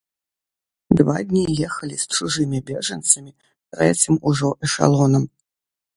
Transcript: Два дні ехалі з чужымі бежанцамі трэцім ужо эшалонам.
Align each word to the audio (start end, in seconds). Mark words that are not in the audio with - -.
Два 0.99 1.17
дні 1.31 1.43
ехалі 1.67 1.95
з 2.03 2.17
чужымі 2.17 2.63
бежанцамі 2.69 3.31
трэцім 3.73 4.13
ужо 4.33 4.49
эшалонам. 4.69 5.23